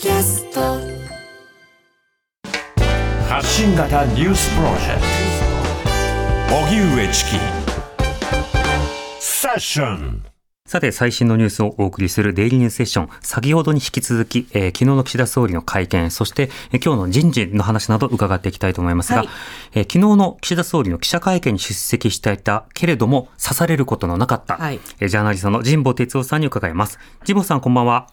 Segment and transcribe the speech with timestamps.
[0.00, 0.60] キャスト。
[3.28, 5.02] 発信型ニュースプロジェク
[6.48, 6.56] ト。
[6.56, 7.30] 荻上チキ。
[9.18, 10.24] セッション。
[10.68, 13.08] さて、最新のニュースをお送りするデイリーニュースセッション。
[13.22, 19.28] 先ほどに引き続き、えー昨日の岸田総理の会見、そして、えー今日の人事の話など伺っていきたいと思いますが、はい。
[19.72, 24.78] えー昨日の岸田総理の記者会見に出席していたけれども、刺されることのなかった、はい。
[25.00, 27.00] えージャーナリストの神保哲夫さんに伺います。
[27.26, 28.06] 神保さん、こんばんは。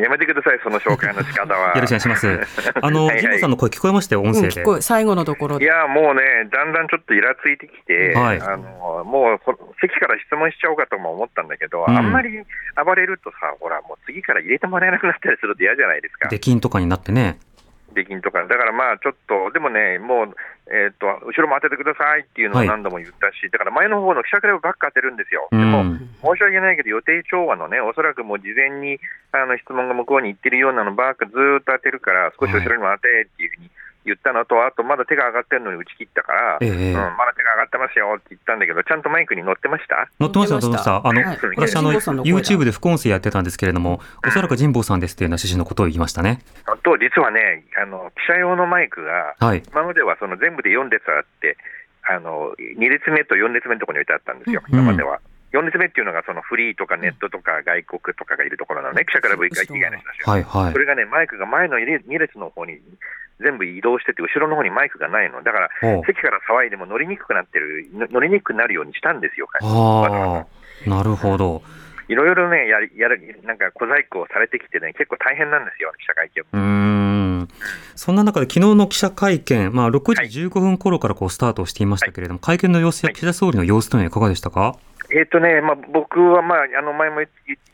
[0.00, 1.74] やめてください、その紹介の仕方は。
[1.76, 2.40] よろしくお願いします。
[2.80, 4.48] あの、はいはい神保さんの声聞こえましたよ、音うん、声で。
[4.48, 5.64] 聞こえ、最後のところで。
[5.64, 12.42] いや、もうね、だんだんちょっとイラついてきて、はいあのもうこ席から質問しちゃおうかとも思ったんだけど、うんあんまり
[12.84, 17.38] 暴れるとさ、ほら、もう次から入れてもらえなくなったりすると嫌じゃないですか、出禁とかになってね。
[17.94, 18.42] 出禁とか。
[18.46, 20.34] だからまあ、ちょっと、でもね、もう、
[20.70, 25.48] えっと後ろも当ててくださいっていうのはいを何度も言ったし、だから前の方の記者クラブばっか当てるんですよ。
[25.50, 25.98] うでもん。
[26.22, 29.00] 申し訳ないけど、予定調和のね、おそらくもう事前に
[29.32, 33.70] あの質問が向こうに行ってるようなのばっかずーっと当てるから、少し後ろにも当てっていうふうに
[34.04, 40.08] 言ったのと、あとまだ手が上がってるのに打ち切ったから、ええうん、まだ手が上がってますよって言ったんだけど、ちゃんとマイクに乗ってました？
[40.18, 40.96] 乗ってました、乗ってました。
[41.06, 46.40] あの、はい私、あの、YouTube で副音声やってたんですけれども、おそらく神保さんですっていうような趣旨のことを言いましたね。
[46.82, 49.62] と、実はね、あの記者用のマイクが、はい。
[49.70, 51.56] 今まではその全部で4列あって、
[52.02, 55.20] あの2列目と4列目のところに置いてあったんですよ、うん今までは。
[55.52, 60.32] 4列目っていうのがそのフリーとかネットとか外国とかがいるところなのね、記者クラブ以外の人たちは。
[60.32, 60.78] はい、はいそ。
[60.78, 62.78] れがね、マイクが前の2列の方に
[63.40, 65.70] 全部移動してて、後ろの方にマイクがないの、だから
[66.06, 70.46] 席から騒いでも乗りにくくなってる、の乗りにくくなるようにしたんですよ、あ
[70.86, 71.62] あ、なるほど。
[72.08, 76.58] いろいろね、やるやるなんか小細工をされてきてね、結構大変なんですよ、記者会見うー
[77.44, 77.48] ん。
[77.94, 83.14] そんな中で昨日の記者会見、まあ6時15分頃からこうスタートしていましたけれども、会見の様子やはい。
[83.14, 84.74] 岸田総理の様子というのはいかがでしたか？
[85.12, 87.26] えっ、とね、まあ、僕は、まあ、あの前も言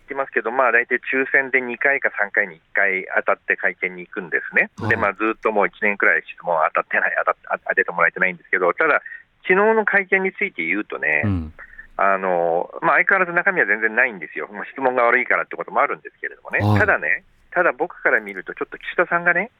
[0.06, 4.70] ってますけど、まあ、大体抽選で2回か3回に1回当たって会見に行くんですね。
[4.78, 9.02] はいで、まあ、ずっともう1年くらい質問当たってない、当たっ当ててもらえてないんですけど、ただ、
[9.42, 11.52] 昨日の会見について言うとね、うん。
[11.98, 19.50] あのまあ、相変わらず中身は全然ないんですよ、まあ、質問が悪いからってこともあるんですけれどもね、はいただね、ただ僕から見ると、ちょっと岸田さんがね、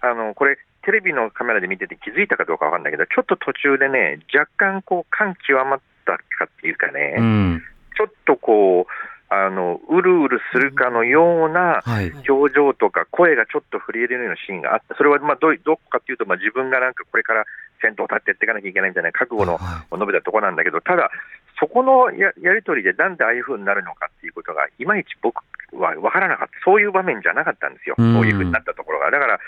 [0.00, 7.62] あのこれ、テレビのカメラで見てて気づいたかどうかわかんないけど、ちょっと途中でね、若干こう感極まったかっていうかね、うん。
[7.96, 12.12] ちょっとこう、あのうるうるするかのようなはい。
[12.28, 17.44] 表情とか声がちょっと震えるようなシーンがあって、それはまあどうどこかっていうと、まあ、自分がなんかこれから
[17.80, 21.10] 先頭を立ってやっていかなきゃいけないみたいな覚悟のは述べたところなんだけど、ただ、
[21.58, 25.40] そこのややり取りでなんでああいうふうになるのかっていうことが、いまいち僕
[25.72, 29.10] は分からなかった、そういう場面じゃなかったんですよ、うんそういうふうになったところが。
[29.10, 29.40] だから、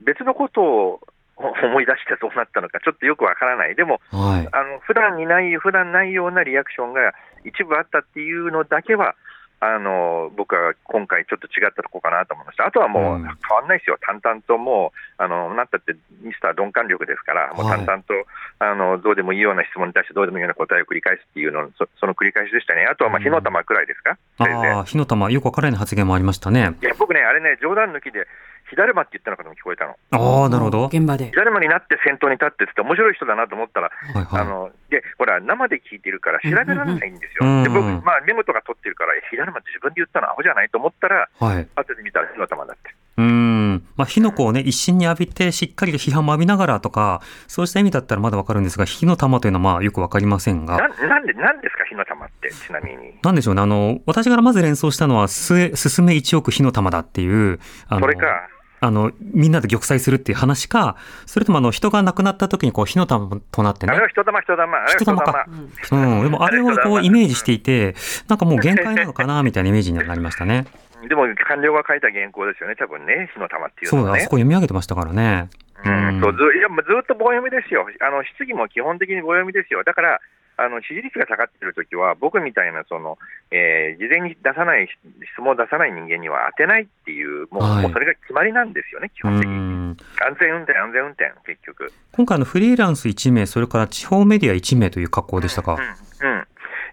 [0.00, 1.00] 別のことを
[1.38, 4.48] 思い出してそうなったのか、ちょっとよく分からない、でも、はい。
[4.50, 9.14] あの普段にない、普段ないようなリアクションが一部あったっていうのだけは、
[9.60, 12.66] あの僕は今回ちょっと違ったとこかなと思いました。
[12.66, 13.98] あとはもううん変わんないですよ。
[14.00, 18.14] 淡々ともう、あの、なったってミスター鈍感力ですから、もうはい淡々と、
[18.60, 22.86] あの、どうでもいいような質問に対してどうでもいいような答えを繰り返すっていうの、そその繰り返しでしたね。
[22.86, 26.76] あとはまあうん火の玉くらいですか、先生ああ、火の玉、よくわからない発言もありましたね。
[26.80, 28.26] いや、僕ね、あれね、冗談抜きで、
[28.70, 29.96] 火だるまって言ったのかとも聞こえたの。
[30.10, 30.86] ああ、なるほど。
[30.86, 31.36] 現場で火。
[31.36, 34.42] だるまになって先頭に立ってって言って面白い人だなと思ったら、はいはい。
[34.42, 40.28] あのでほら、生で聞いてるから調べられないんですよ、うんうんで僕、まあ、メモとか取ってるから、え、火だるまって自分で言ったの？
[40.28, 41.68] アホじゃないと思ったら、はい。
[41.74, 42.94] 後で見たら火の玉だって。
[43.18, 43.86] うーん。
[43.96, 50.76] まあ、火の粉をね、一心に浴びて、しっかりと批判も浴びながらとか、そうした意味だったらまだわかるんですが、火の玉というのはまあ、よくわかりませんが。
[50.76, 53.18] ななんで、なんですか、火の玉って、ちなみに。
[53.22, 53.62] なんでしょうね。
[53.62, 58.48] あの、私からまず連想したのは、すえ、進め一億火の玉だっていう、あの、それか、
[58.80, 60.96] あの、みんなで玉砕するっていう話か、
[61.26, 64.02] それともあの、人が亡くなった時にこう、火の玉となってねあれ。
[64.02, 65.22] は人玉、人玉、人玉。
[65.22, 65.46] か
[65.90, 66.22] うんうん。
[66.24, 67.94] でもあれをこう、イメージしていて、
[68.28, 70.66] なんかもう限界なのかな、 みたいなイメージにはなりましたね。
[71.08, 74.36] でも、官僚が書いた原稿ですよね、多分ね、火の玉っていうそうだ、あのはねそこ。
[74.36, 75.48] 読み上げてましたからね。
[75.84, 80.20] うん、そうずいやもうずっと棒読みですよ、あの質疑も基本的に棒読みですよ、だから
[80.58, 83.16] あの支持率が下がってるときは、僕みたいなその、
[83.50, 84.88] えー事前に出さない、
[85.32, 89.54] 質問を出さない人間には当てないっていう、もう,、はいもうそれが決まりなんですよね、基う本的に。
[89.54, 89.96] ん。
[90.20, 91.92] 安全運転、安全運転、結局。
[92.12, 95.74] 今回のフリーランス1名、それから地方メディア1名という格好でしたか。
[96.22, 96.44] うんうん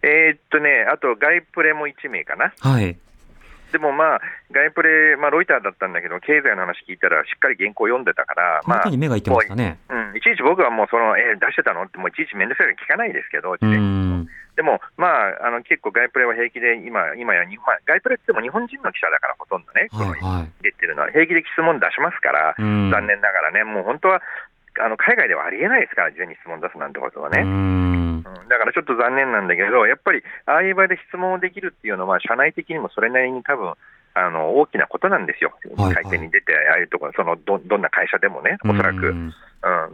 [0.04, 2.54] えーっとね、あと外プレも1名かな。
[2.60, 2.96] はい。
[3.75, 4.22] でもまあ、
[4.56, 9.83] 外プレ、まあ、ロイターだったんだけど、経済の話聞いたら、しっかり原稿読んでたから、まあ元、に目がいってましたね。
[9.92, 13.60] うん、いちいち僕はもうその、えー出してたのって、もういちいち面倒くさいから聞かないですけど。
[13.60, 20.63] でも、まあ、あの結構、外プレは平気で、今、今や日本、まあ、外プレって言っても日本人の記者だから、ほとんどね、はいはい。
[20.63, 24.24] 出てるのは、平気で質問出しますから、うん残念ながらね、もう本当は、
[24.80, 27.44] あの海外ではありえないですから、事前に質問出すなんてことはね。
[28.50, 33.74] だからちょっと残念なんだけど、やっぱりああいう場で質問をできるっていうのは、社内的にもそれなりに多分
[34.16, 36.04] あの大きなことなんですよ、はいはい。
[36.06, 39.27] 会見に出て、ああいうところ、そのどどんな会社でもね、おそらく、ううん。
[39.27, 39.33] ん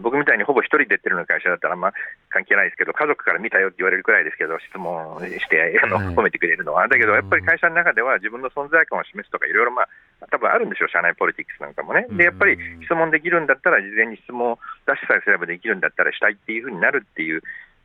[0.02, 1.92] 僕みたいにほぼ一人出てるような会社だったら、あんま
[2.30, 6.16] 関係ないですけど、家族から見たよって言われるくらいですけど、質問してあの、はい。
[6.16, 9.88] 褒めてくれるのは、だけど、やっぱり会社の中では自分の存在感を示すとか、いろいろ、まあ、
[10.30, 12.06] 多分あるんでしょう、社内ポリティクスなんかもね。
[12.12, 17.42] で、やっぱりうん質問できるんだったら、事前に質問を出しさえすればできるんだったら、したいっていうふうになるっていう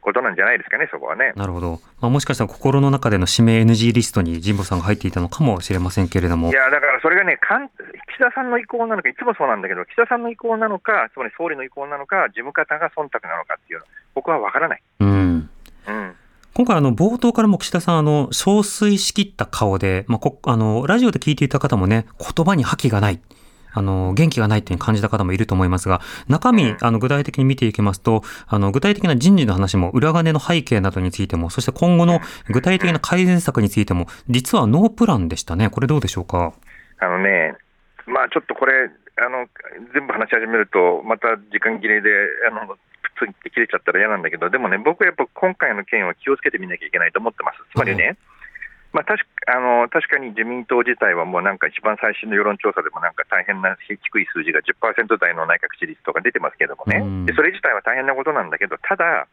[0.06, 1.32] ことなんじゃないですかね、そこはね。
[1.34, 6.50] なるほど、まあ、もしかしたら心の中での指名 NG リストに神保さんが入っていたのかもしれませんけれども。
[6.50, 7.74] いや、だからそれがね、かん岸
[8.20, 14.82] 田さんの意向なのか、いつもそうなんだけど、岸田さんの意向なのか、つまり総理の意向なのか、事務方が忖度なのかっていうのは、僕は分からない。
[15.00, 15.08] うん。
[15.88, 16.16] うん。
[16.54, 23.20] 今回あの冒頭からも岸田さんあの憔悴しきった顔で、まあ、こあのラジオで聞いていた方もね言葉に覇気がない
[23.76, 26.76] あの元気がないっていう感じた方もいると思いますが中身、うん。
[26.80, 35.70] あの具体的に見ていきますとあの具体的な人事の話も裏金の背景などについてもそして今後の具体的な改善策についても実はノープランでしたね。
[35.70, 36.54] これどうでしょうか？
[36.98, 37.54] あのね、
[38.06, 38.72] まあちょっとこれ、
[39.18, 39.46] あの
[39.92, 42.08] 全部話し始めると、また時間切れで、
[42.50, 42.76] あの
[43.20, 47.58] 切れちゃったら嫌なんだけど、でもね、僕はやっぱ今回の件は気をつけてみなきゃいけないと思ってます。
[47.72, 48.16] つまりね、
[48.96, 59.28] まあ、確かあの確かに自民党自体はもうなんか一番最新の世論調査でもなんか大変な低い数字が10%台の内閣支持率とか出てますけどもね、うんでそれ自体は大変なことなんだけど、ただ、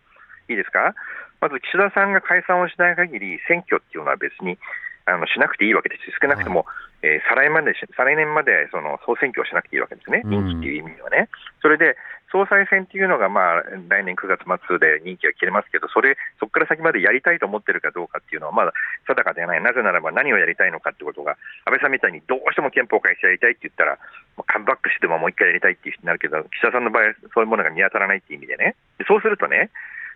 [0.50, 0.92] いいですか、
[1.40, 4.60] まず岸田さんが解散をしない限り、選挙っていうのは別に
[5.06, 6.66] あのしなくていいわけですよ、少なくとも、
[7.02, 10.30] えー再来までし再来年までその総選挙をしなくていいわけですね、うん。
[10.30, 11.30] 任期っていう意味ではね。
[11.62, 11.96] それで
[12.34, 18.74] 総裁選っていうのが、まあ、来年9月末で任期が切れますけど、それ、そこから先までやりたいと思ってるかどうかっていうのは、まだ
[19.06, 24.00] 定かではない、なぜならば何をやりたいのかってことが、安倍さんみたいにどうしても憲法改正やりたいって言ったら、
[24.48, 29.70] カムバックしてももう一回やりたいっていう人になるけど、岸田さんの場合はそういうものが見当たらないっていう意味でね、でそうするとね、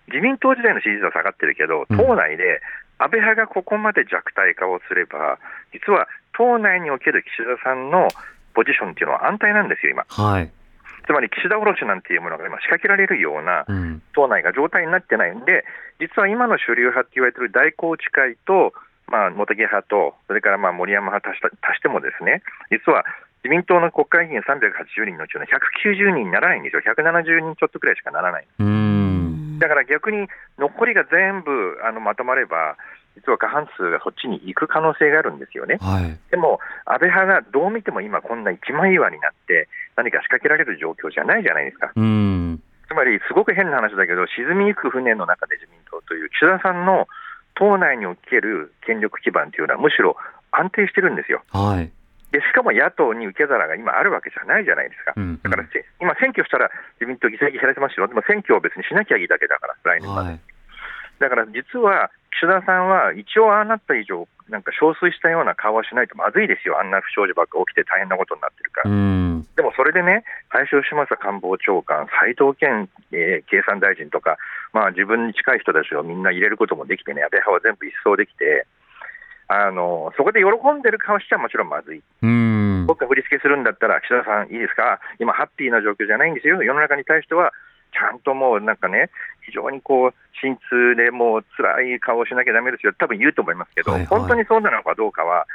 [0.07, 1.97] 自民党時代の支持率は下がってるけど、うん。
[1.97, 2.61] 党内で
[2.97, 5.37] 安倍派がここまで弱体化をすれば、
[5.69, 8.07] 実は党内における岸田さんの
[8.53, 10.05] ポジションっていうのは安泰なんですよ、今。
[10.09, 10.49] はい、
[11.07, 14.01] つまり岸田おろしなんていうものが今仕掛けられるようなうん。
[14.13, 15.63] 党内が状態になってないんで、
[15.99, 18.73] 実は今の主流派って言われてる大宏池会と、
[19.07, 23.05] まあ、茂木派と、それからまあ森山派足した足してもですね、実は
[23.43, 28.47] 自民党の国会議員380人のうちの190人にならないんですよ、170人ちょっとくらいしかならない。
[28.59, 29.59] うん。
[29.59, 30.27] だから逆に
[30.57, 32.75] 残りが全部あのまとまれば、
[33.17, 35.77] 実は過半数がそっちに行く可能性があるんですよね。
[35.81, 41.91] はいでも、安倍派がどう見ても今、こんな一枚岩になって、何か仕掛けられる状況じゃないじゃないですか。
[41.95, 47.07] うんつまり、すごく変な話だけど、沈みゆく船の中で自民党という岸田さんの
[47.55, 50.15] 党内における権力基盤というのは、むしろ
[50.51, 51.43] 安定してるんですよ。
[51.51, 51.91] はい
[52.31, 55.13] でしかも野党に受け皿が今あるわけじゃないじゃないですか。
[55.15, 56.69] うんだから、せ今、選挙したら
[56.99, 60.29] 自民党議席減らせますよ、でも選挙を別にしなきゃいいだけだから、来年まで。
[60.29, 60.39] はい
[61.19, 68.91] だから実は岸田さんは一応ああなった以上、なんか憔悴したような顔はしないとまずいですよ、あんな不祥事ばっか起きて大変なことになってるから。
[68.91, 69.47] うん。
[69.55, 74.37] でもそれでね、林芳正官房長官、斉藤健、えー経産大臣とか、
[74.73, 78.67] まあ、自分に近い人たちをみんな入れることもできてね、安倍派は全部一掃できて、
[79.49, 82.03] あのそこで喜んでる顔しちゃもちろんまずい。
[82.21, 82.85] うん。
[82.85, 87.53] 僕が振り付けするんだったら、岸田さん、いいですか、今、ハッピーな状況じゃないんですよ、世の中に対しては、
[87.93, 89.09] ちゃんともうなんかね、
[89.45, 94.07] 非常にこう、心痛でもう辛い顔をしなきゃだめですよ、多分言うと思いますけど、はいはい。
[94.07, 95.45] 本当にそうなのかどうかは、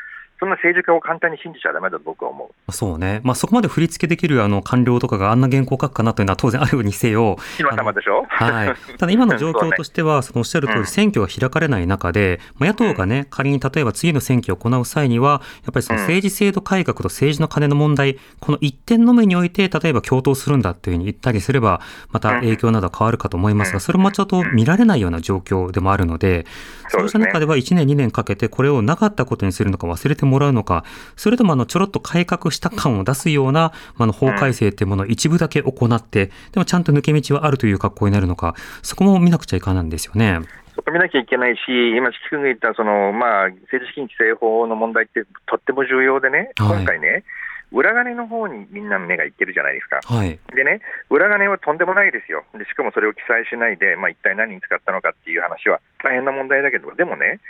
[0.42, 2.72] そんな政治家を簡単に信じちゃだめだと僕は思う。
[2.72, 3.20] そうね。
[3.22, 7.36] まあ、そこまで振り付けできるあの官僚とかがあんな原稿書くかなというのは当然あるにせよ。
[7.60, 8.24] 今様でしょ？
[8.28, 8.74] はい。
[8.98, 21.80] ただ今の状況としては、そのおっしゃる通うんり選挙が開かれない中で、まあ野党がね、仮に例えば次の選挙を行う際には、やっぱりそのうん政治制度改革と政治の金の問題、この一点のみにおいて、例えば共闘するんだっていうふうに言ったりすれば、
[22.10, 26.46] また影響などは変わるかと思いますうんが、それもちょっと見られないような状況でもあるので、
[26.88, 30.84] そうした中では1年2年かけてこれをなかったことにするのか忘れてもらうのか、
[31.16, 40.40] それともあのちょろっと改革した感を出すような、まあ、あの法改正っていうものを一部だけ行って、でもちゃんと抜け道はあるという格好になるのか、そこも見なくちゃいかんなんですよね。
[40.74, 41.60] そこ見なきゃいけないし、
[41.96, 47.24] 今、四季君が言ったその、まあ、政治資金規正法の問題ってとっても重要でね、はい今回ね、
[47.72, 50.00] 裏金の方にみんな目がいってるじゃないですか。
[50.04, 50.38] はい。
[50.54, 52.44] でね、裏金はとんでもないですよ。
[52.56, 57.40] でしかもそれを記載しないで、まあ、一体何に使ったのかっていう話は大変な問題だけど、でもね、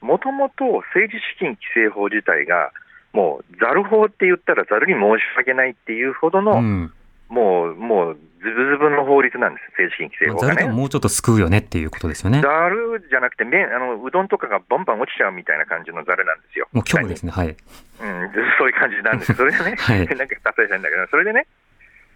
[0.00, 0.64] もともと
[0.94, 2.72] 政治資金規正法自体が、
[3.12, 6.92] もう、ざる法って言ったらざるに申し訳ないっていうほどの、うん。
[7.28, 10.78] もう、もう、ズブズブの法律なんです、政治資金規正法がねざるでも。
[10.78, 12.40] もうちょっと救うよねっていうことですよね。
[12.40, 16.68] ざるじゃなくて麺あの、うどんとかがバンバン落ちちゃうみたいな感じのざるなんですよ。
[16.72, 17.32] もう虚無ですね。
[17.32, 17.48] はい。
[17.48, 17.56] うん、
[18.58, 19.34] そういう感じなんです。
[19.34, 21.46] それでね、 はい なんか達成したんだけど、それでね、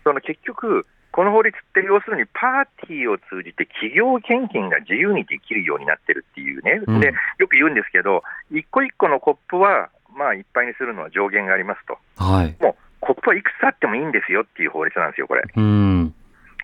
[0.05, 12.57] その結局、この法律って要するにパーティーを通じて企業献金が自由にできるようになってるっていうね、うんでよく言うんですけど、一個一個のコップはまあ、いっぱいにするのは上限がありますと、はい。
[12.61, 15.43] もうコップはいくつあってもいいんですよっていう法律なんですよ、これ。
[15.57, 16.15] うん。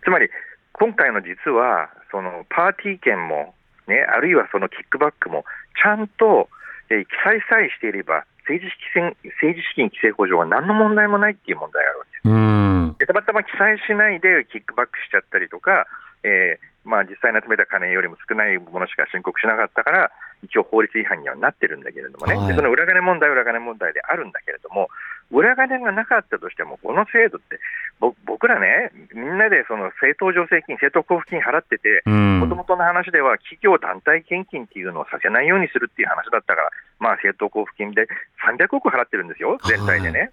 [0.05, 0.29] つまり、
[0.73, 3.55] 今回の実は、そのパーティー券も、
[3.89, 5.45] ね、あるいはそのキックバックも、
[5.83, 6.49] ちゃんと、
[6.91, 12.29] えー記載さえしていれば、政治資金政治資金規正法上は何の問題もないっていう問題があるわけです。
[12.29, 12.58] うん。
[13.09, 15.89] でたまたま記載しないでキックバックしちゃったりとか、
[16.23, 20.11] えーまあ、実際に集めた金よりも少ないものしか申告しなかったから、
[20.43, 24.89] 一応法律違反にはなってるんだけれどもね、はいでその裏金問題は裏金問題であるんだけれども、
[25.31, 27.61] 裏金がなかったとしても、この制度って、
[28.01, 32.41] ぼ僕らね、みんなでその政党助成金、政党交付金払ってて、うん。
[32.41, 38.09] もともとの話では、企業団体献金っていうのをさせないようにするっていう話だったから、まあ、政党交付金で
[38.41, 40.31] 300億払ってるんですよ、全体でね。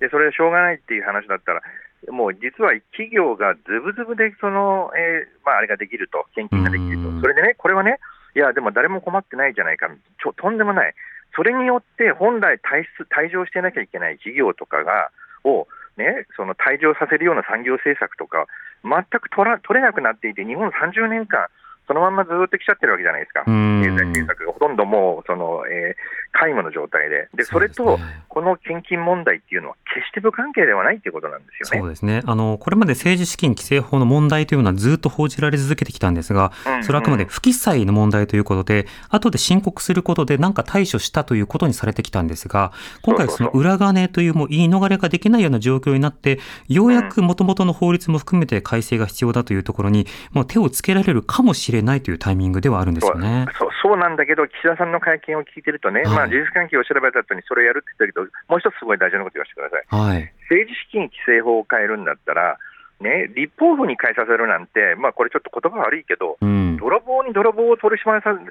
[0.00, 1.62] で、それでしょうがないっていう話だったら、
[2.10, 7.20] もう実は企業がずぶずぶで、その、えーまあ、あれができると、献金ができるうんと。
[7.20, 7.98] それでね、これはね、
[8.34, 10.94] いや、でも誰も困ってないじゃないか、ちょとんでもない。
[11.36, 15.10] それによって、本来退出、退場してなきゃいけない企業とかが、
[15.44, 18.46] を、ね、その退場させるような産業政策とか、
[18.82, 21.48] 全く取ら取れなくなっていて、日本30年間、
[21.92, 23.44] そのまんまずっと来ちゃってるわけじゃないですか。
[23.46, 27.28] うん経済政策がほとんどもう、その、えー皆無の状態で。
[27.34, 31.80] で、それと、この献金問題っていうのは、決して無関係ではないっていうことなんですよね。
[31.80, 32.22] そうですね。
[32.24, 42.72] あの、これまで政治資金規正法の問題というのはずっと報じられ続けてきたんですが、それはあくまで不記載の問題ということで、後で申告することで何か対処したということにされてきたんですが、
[43.02, 53.46] 今回その裏金というもう言い逃れができないような状況になって、ようやく元々の法律も含めて改正が必要だというところに、もう手をつけられるかもしれないというタイミングではあるんですよね。
[53.58, 59.84] そうそうなんだけど、岸田さんの会見を聞いてるとね、はいまあ、事実関係を調べた後にそれをやるって言ったけど、もう一つすごい大事なこと言わせてください。
[59.90, 60.32] はい。
[60.48, 62.58] 政治資金規正法を変えるんだったら、
[63.02, 66.76] ね、立法府に変えさせるなんて、まあ、これちょっと言葉悪いけど、うん。
[66.78, 68.46] 泥棒に泥棒を取り締まらさ出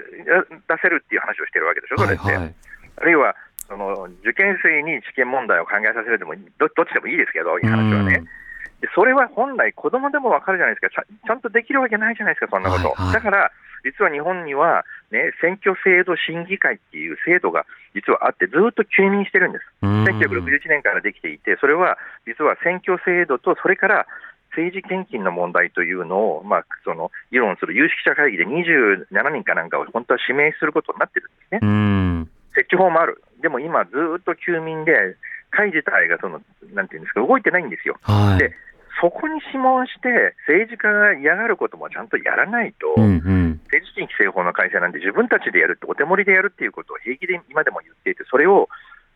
[0.82, 2.24] せるっていう話をしてるわけでしょ、それって。
[2.24, 2.56] はいはい。
[2.98, 3.36] あるいは
[3.72, 8.20] その受験生に試験問題を考えさせるでもど、どっちでもいいですけど、いい話はね。
[8.20, 8.24] で
[8.96, 12.90] それは本来、子供でもわかるじゃないですかちゃ、ちゃんとできるわけないじゃないですか、そんなこと。
[12.90, 13.52] はいはいだから、
[13.84, 19.66] 実は日本には、ね、選挙制度審議会っていう制度が実はあって、ずっと休眠してるんです。
[19.82, 20.04] うん。
[20.06, 24.06] 1961年からできていて、それは実は選挙制度と、それから
[24.52, 31.60] 政治献金の問題というのを、まあ、その議論する有識者会議で27人かなんかを本当は指名することになってるんですね。
[31.62, 32.30] うん。
[32.54, 35.18] 設置法もある、でも今、ずっと休眠で、
[35.52, 36.42] 会自体がその
[36.74, 37.98] なんていうんですか、動いてないんですよ。
[38.02, 38.40] はい。
[38.40, 38.56] で
[39.00, 43.62] そこに諮問して、政治家が嫌がることもちゃんとやらないと、うんうん。
[43.72, 48.68] 政治資金規正法の改正なんて自分たちでやるって、お手盛りでやるっていうことを平気で今でも言っていて、それを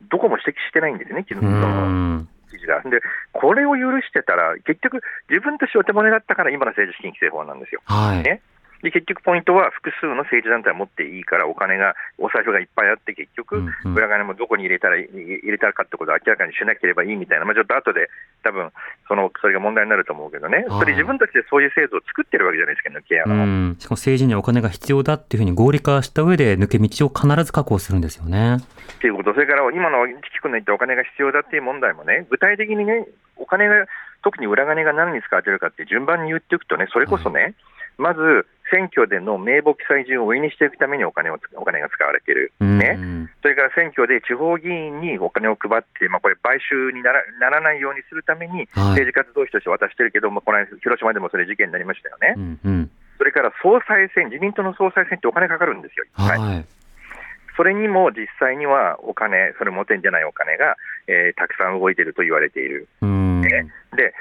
[0.09, 2.29] どこも指摘してないんですね、昨日のん。
[2.51, 2.81] 記事が。
[2.83, 3.01] で、
[3.33, 7.81] これを許してたら、結局、自分たちお手盛りだったから今の政治資金規正法なんですよ。
[7.85, 8.23] はい。
[8.23, 8.41] ね
[8.85, 18.09] で結局、ポイントは複数の政治団体を持っていいから、お金が、お財布がいっぱいあって、結局、裏金もどこに入れたらい入れたかってことを明らかにしなければいいみたいな、まあ、ちょっと後で、
[18.43, 18.69] 多分
[19.07, 20.79] そのそれが問題になると思うけどね、はい。
[20.81, 23.73] それ自分たちでそういう制度を作ってるわけじゃないですか、抜け穴。
[23.81, 28.57] しかも政治にはお金が必要だっていうふうに合理化した上で抜け道を必ず確保するんですよね。
[28.57, 33.87] っていうこと、それから今のチキ君の言ったお金が必要だっていう問題もね、具体的にね、お金が、
[34.21, 37.55] 特に裏金が何に使われてるかって順番に言っていくとね、それこそね、
[37.97, 42.79] まず選挙での名簿記載順を上にしていくためにお金をお金が使われてる、うん。
[42.79, 42.97] ね、
[43.41, 49.05] それから選挙で地方議員にお金を配って、まあ、これ、買収にならならないようにするために、はい。
[49.05, 52.33] 政治活動費として渡してるけども、この間、広島でもそれ事件になりましたよね。
[52.35, 52.91] うんうん。
[53.17, 56.65] それから総裁選、自民党の総裁選ってお金かかるんですよ、はい。
[57.55, 60.75] それにも実際にはお金、それ表に出ないお金が、
[61.07, 62.87] えーたくさん動いていると言われている。
[63.01, 63.41] うん。
[63.41, 64.13] ねで、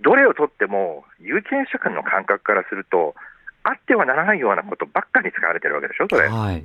[0.00, 3.16] どれをとっても、有権者間の感覚からすると、
[3.64, 6.28] あってはならないようなことばっかり使われてるわけでしょ、それ。
[6.28, 6.64] はい。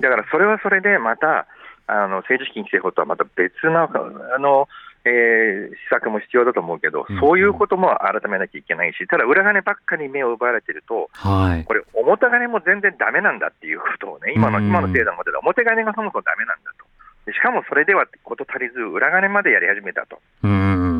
[0.00, 1.46] だからそれはそれで、また
[1.86, 4.68] あの政治資金規正法とはまた別なあの、
[5.04, 11.64] えー施策も必要だと思うけど、うんそういうことも改めなきゃいけないし、ただ裏金ばっかり目を奪われてると、はい。
[11.64, 16.84] これ、表金も全然ダメなんだっていうことをね、今のうん今の制度のもとで、表金がそもそもダメなんだと。
[17.26, 20.20] でしかもそれではこと足りず、裏金までやり始めたと。
[20.42, 20.95] うん。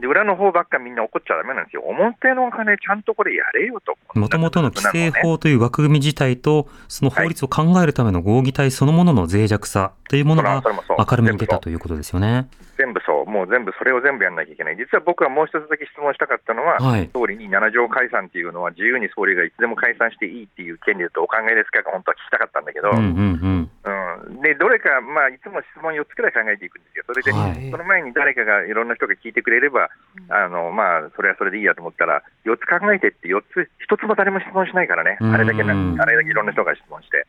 [0.00, 1.82] で裏の方ばっかみんな怒っちゃダメなんですよ。
[1.82, 3.96] 表のお金、ちゃんとこれやれよと。
[4.18, 10.62] もともとの規制ね法という枠組み自体と、その法律を考えるための合議体そのものの脆弱さというものが
[10.98, 12.48] 明るみに出たということですよね。
[12.78, 14.76] 全部そう、もう全部それを全部やんなきゃいけない。
[14.76, 17.10] 実は僕はもう一つだけ質問したかったのは、はい。
[17.12, 21.82] 総理に7条解散っていうのは自由に総理がいつでも解散していいっていう権利だとお考えですか？
[21.82, 23.70] が本当は聞きたかったんだけど、うんうんうん。
[23.88, 27.70] うん、でどれか、まあ、いつも質問4つくらい考えていくんですよ、それで、はい。
[27.70, 29.88] その前に誰かがいろんな人が聞いてくれれば、
[30.28, 35.34] あのまあ、それはそれでいいやと思ったら、4つ考えてって、4つ、1つも誰も質問しないからね、うん。
[35.34, 37.26] あれだけな、あれだけいろんな人が質問して、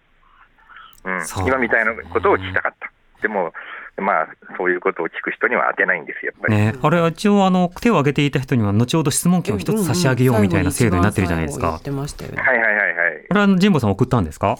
[1.05, 1.25] うん。
[1.25, 2.91] そう、今みたいなことを聞きたかった。
[3.21, 3.53] でも
[4.01, 6.55] まあ、そういうことを聞く人には当てないんですよ、やっぱり。
[6.55, 11.71] ね、あれは一応あの、手を挙げていた人には、後ほど質問権を一つ差し上げようみたいな制度になってるじゃないですか。
[11.71, 13.25] はいはいはいはい。
[13.27, 14.57] これは神保さん送ったんですか？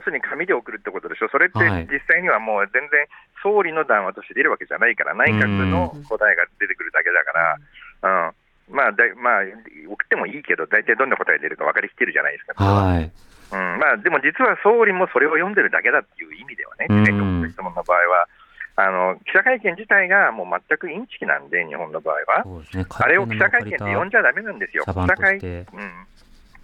[0.00, 1.60] 要するに紙で送るってことでしょ、それって
[1.92, 3.04] 実際にはもう全然、
[3.44, 7.60] 総理の談話として出るわけじゃないから、内閣の答えが出てくるだけだか
[8.00, 8.74] ら、うん。
[8.74, 12.64] まあだまあ、送ってもいいけど、大体どんな答え出るか分かりきってるじゃないですか。
[12.64, 13.04] はい。
[13.04, 13.78] うん。
[13.78, 18.28] まあ、でも実は総理もそれを読んでるだけだっていう意味ではね、全国の質問の場合は。
[18.76, 22.62] あの記者会見自体がもう全くインチキなんで、日本の場合は。
[22.72, 24.84] ね、あれを記者会見で呼んじゃだめなんですよ。
[24.86, 25.66] 記者会見、うん、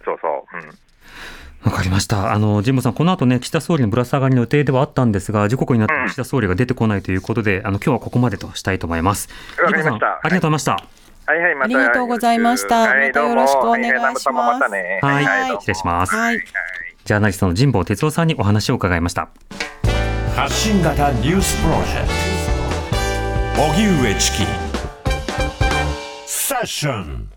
[0.03, 0.57] そうそう。
[0.57, 0.87] うん
[1.63, 2.33] わかりました。
[2.33, 9.29] あの、神保さん、この後ね、岸田総理のぶら下がりの予定ではあったんですが、時刻になって岸田総理が出てこないということで、うん、あの、今日はここまでとしたいと思います。
[9.61, 10.19] わかりました。
[10.23, 10.71] ありがとうございました。
[11.27, 12.87] はいはい、またありがとうございました。
[12.87, 14.59] またよろしくお願いします。
[14.59, 16.15] まね、はい、はい、失礼します。
[16.15, 16.39] はい。
[17.03, 19.29] ジャーナリストの神保哲夫さんにお話を伺いました。
[20.35, 22.07] 発信型ニュースプロジェク
[23.55, 23.63] ト。
[23.63, 24.45] 荻上チキ。
[26.25, 27.36] セッション。